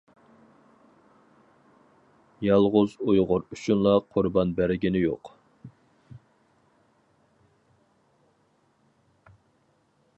[2.45, 5.33] يالغۇز ئۇيغۇر ئۈچۈنلا قۇربان بەرگىنى يوق.